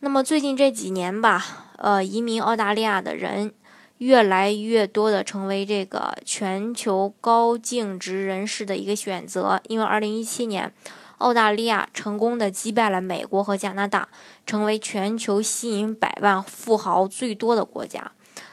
[0.00, 1.44] 那么最近这几年吧，
[1.76, 3.52] 呃，移民澳大利亚的人
[3.98, 10.72] 越来越多的成为这个全球高净值人士的一个选择，因为二零一七年。
[11.18, 14.08] 澳大利亚成功的击败了美国和加拿大，
[14.46, 18.12] 成为全球吸引百万富豪最多的国家。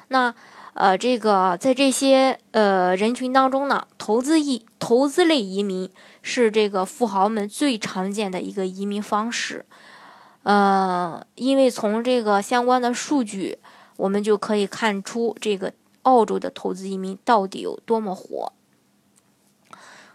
[0.09, 0.35] 那，
[0.73, 5.89] 呃，这个在这些呃人群当中呢，投资移投资类移民
[6.21, 9.65] 是这个富豪们最常见的一个移民方式。
[10.47, 13.57] 呃，因为从这个相关的数据，
[13.97, 18.53] 我们就可以看出这个澳洲的投资移民到底有多么火。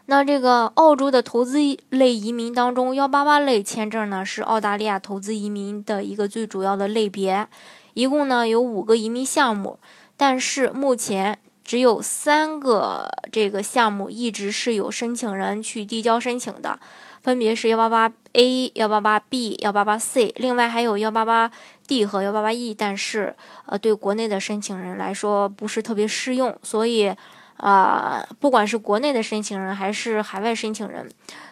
[0.07, 1.59] 那这个澳洲的投资
[1.91, 7.47] 类移民当中，幺八八类签证呢是澳大利亚投资移民的一个最主要的类别，
[7.93, 9.79] 一共呢有五个移民项目，
[10.17, 16.79] 但是目前只有三个这个项目一直是有申请人去递交申请的，
[17.23, 21.51] 分别是幺八八 A、幺八八 B、幺八八 C，另外还有幺八八
[21.87, 23.35] D 和幺八八 E，但是
[23.67, 27.15] 呃对国内的申请人来说不是特别适用，所以。
[27.59, 31.09] 啊，不管是国内的申请人还是海外申请人，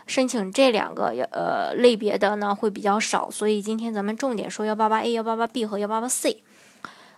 [0.08, 6.42] 申请这两个呃类别的呢会比较少，所以今天咱们重点说幺八八 A、幺八八 B 和幺八八 C。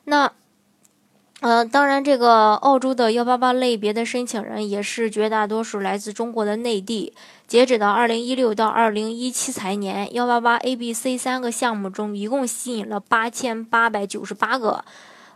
[0.05, 0.31] 那，
[1.43, 7.13] 呃，当然这个澳洲的幺八八类别的申请人也是绝大多数来自中国的内地。
[7.49, 14.85] 截止到二零一六到二零一七财年，幺八八 A、B、C 三个项目中，一共吸引了八千八百九十八个。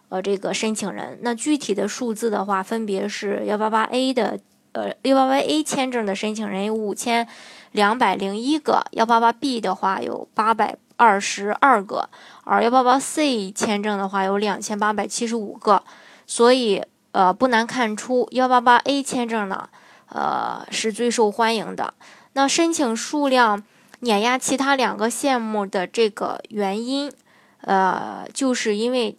[0.09, 4.39] 呃，这个申请人，那具体的数字的话，分别是幺八八 A 的，
[4.71, 7.27] 呃，幺八八 A 签证的申请人有五千
[7.73, 12.09] 两百零一个，幺八八 B 的话有八百二十二个，
[12.45, 15.83] 而幺八八 C 签证的话有两千八百七十五个，
[16.27, 19.69] 所以呃，不难看出幺八八 A 签证呢，
[20.09, 21.95] 呃，是最受欢迎的。
[22.33, 23.63] 那申请数量
[24.01, 27.13] 碾压其他两个项目的这个原因，
[27.61, 29.17] 呃，就是因为。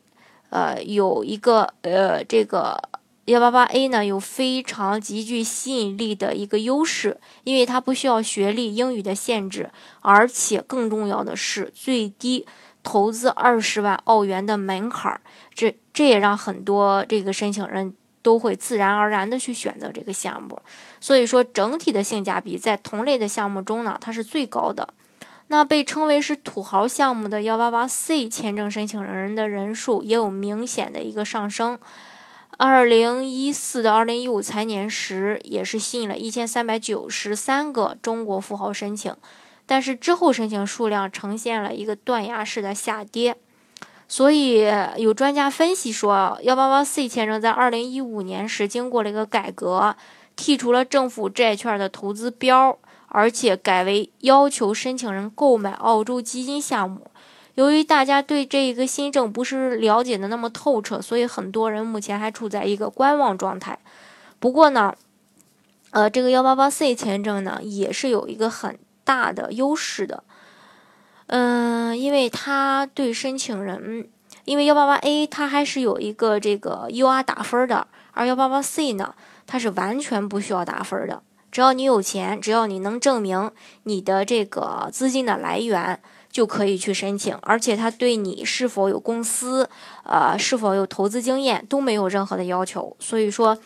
[0.50, 2.82] 呃，有一个呃，这个
[3.28, 12.46] 幺八八 A 呢，有非常极具吸引力的一个优势，因为它不需要学历、英语的限制，而且更重要的是最低
[12.84, 15.20] 投资二十万澳元的门槛儿，
[15.54, 20.62] 这这也让很多这个申请人都会自然而然的去选择这个项目，
[21.02, 24.94] 所以说整体的性价比在同类的项目中呢，它是最高的。
[25.48, 31.78] 那被称为是土豪项目的幺八八 C 签证申请人的人数也有明显的一个上升。
[32.57, 39.16] 二零一四到二零一五财年时，也是吸引了一千三百九十三个中国富豪申请，
[39.68, 43.38] 但是之后申请数量呈现了一个断崖式的下跌。
[44.07, 44.66] 所以
[44.97, 49.96] 有专家分析说，幺八八 C 签证在二零一五年时经过了一个改革，
[50.35, 52.78] 剔除了政府债券的投资标。
[53.09, 57.09] 而且改为要求申请人购买澳洲基金项目。
[57.57, 63.79] 由于大家对这一个新政不是了解的那么透彻，所以很多人目前还处在一个观望状态。
[64.40, 64.94] 不过呢，
[65.90, 70.23] 呃，这个幺八八 C 签证呢也是有一个很大的优势的。
[71.25, 74.07] 嗯，因为它对申请人，
[74.46, 79.16] 因为幺八八 A 它还是有一个这个 UR 打分的，而幺八八 C 呢，
[79.47, 81.23] 它是完全不需要打分的。
[81.57, 83.50] 只要你有钱，只要你能证明
[83.81, 87.35] 你的这个资金的来源，就可以去申请。
[87.41, 89.67] 而且他对你是否有公司，
[90.03, 92.96] 呃，是否有投资经验都没有任何的要求。
[93.00, 93.57] 所以说，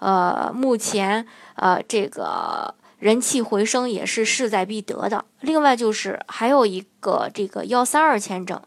[0.00, 1.24] 呃，目前
[1.54, 5.24] 呃这个人气回升也是势在必得的。
[5.38, 8.60] 另外就是还有一个这个幺三二签证，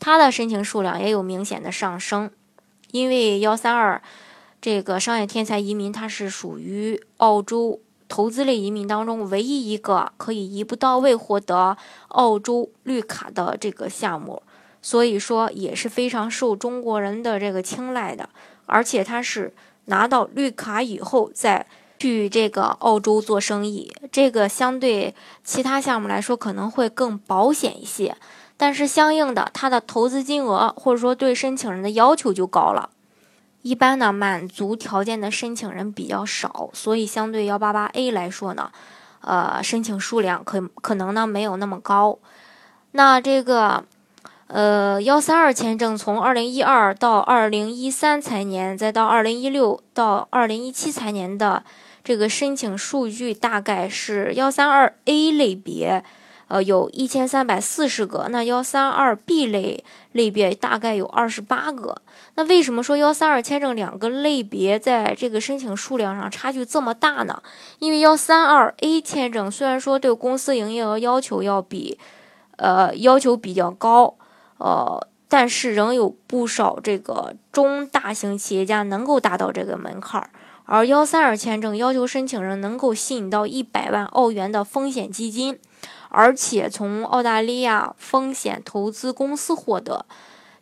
[0.00, 2.28] 它的申请数量也有明显的上升，
[2.90, 4.02] 因为幺三二
[4.60, 7.78] 这个商业天才移民，它是属于澳洲。
[8.08, 11.76] 投资类移民当中，唯一一个可以一步到位获得
[12.08, 14.42] 澳洲绿卡的这个项目，
[14.82, 18.28] 所以说也是非常受中国人的这个青睐的。
[18.66, 19.52] 而且他是
[19.86, 21.66] 拿到绿卡以后再
[21.98, 28.16] 去这个澳洲做生意，这个相对其他项目来说可能会更保险一些，
[28.56, 32.90] 但是相应的它的投资金额或者说对申请人的要求就高了。
[33.64, 38.70] 一般呢，满足条件的申请人比较少，所以相对幺八八 A 来说呢，
[39.22, 42.18] 呃，申请数量可可能呢没有那么高。
[42.90, 43.86] 那这个，
[44.48, 51.64] 呃，幺三二签证从二零一二到二零一三财年，再到二零一六到二零一七财年的
[52.04, 56.04] 这个申请数据大概是幺三二 A 类别，
[56.54, 62.00] 呃，有一千三百四十个，那幺三二 B 类类别大概有二十八个。
[62.36, 67.42] 那为什么说幺三二签证两个类别在这个申请数量上差距这么大呢？
[67.80, 71.98] 因为幺三二 A 签证虽然说对公司营业额要求要比，
[72.58, 74.14] 呃，要求比较高。
[74.58, 80.30] 呃，但是仍有不少这个中大型企业家能够达到这个门槛儿，
[80.66, 85.58] 而幺三二签证要求申请人能够吸引到一百万澳元的风险基金，
[86.14, 90.06] 而且从澳大利亚风险投资公司获得。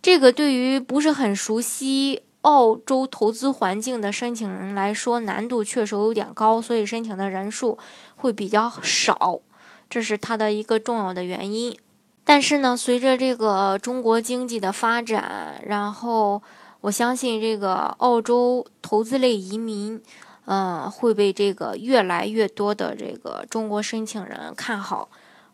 [0.00, 7.78] 这个对于不是很熟悉澳洲投资环境的申请人来说，难度确实有点高，所以申请的人数
[8.16, 9.40] 会比较少，
[9.88, 11.76] 这是它的一个重要的原因。
[12.25, 16.43] 但是呢，随着这个中国经济的发展，然后
[16.81, 20.00] 我相信这个澳洲投资类移民，
[20.46, 25.08] 嗯，会被这个越来越多的这个中国申请人看好，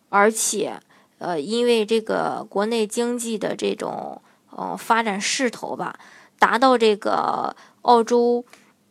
[0.09, 0.81] 而且，
[1.19, 4.21] 呃，因为这个国内经济的这种
[4.51, 5.99] 呃发展势头吧，
[6.39, 8.45] 达到这个澳洲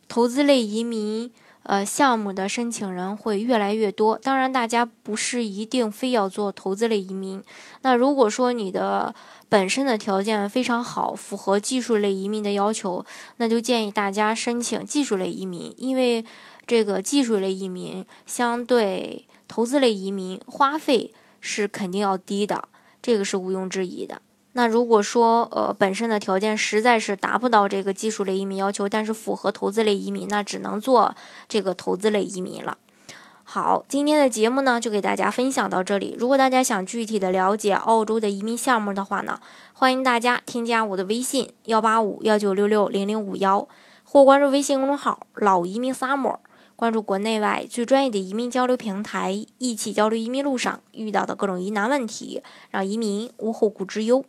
[0.08, 1.30] 投资类移民。
[1.68, 4.16] 呃，项目的申请人会越来越多。
[4.16, 7.44] 当然，大家不是一定非要做投资类移民。
[7.82, 9.14] 那如果说你的
[9.50, 13.04] 本身的条件非常好，符合技术类移民的要求，
[13.36, 16.24] 那就建议大家申请技术类移民，因为
[16.66, 21.12] 这个技术类移民相对投资类移民花费
[21.42, 22.66] 是肯定要低的，
[23.02, 24.22] 这个是毋庸置疑的。
[24.52, 31.14] 那如果说呃本身的条件实在是达不到这个技术类移民要求，但是符合投资类移民，那只能做
[31.48, 32.78] 这个投资类移民了。
[33.44, 36.14] 好，今天的节目呢就给大家分享到这里。
[36.18, 39.40] 如果大家想具体的了解澳洲的移民项目的话呢，
[39.72, 43.66] 欢迎大家添加我的微信幺八五幺九六六零零五幺，
[44.04, 46.36] 或关注微信公众号老移民 summer，
[46.76, 54.24] 关注国内外最专业的移民交流平台，一起交流移民路上遇到的各种疑难问题，让移民无后顾之忧。